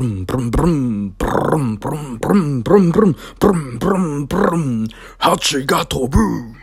[0.00, 4.88] ブルンブルンブルン、ブルンブルンブルンブルンブルン、ブルンブンブン、
[5.18, 6.60] 蜂が飛ぶ。